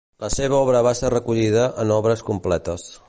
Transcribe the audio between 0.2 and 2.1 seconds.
La seva obra va ser recollida en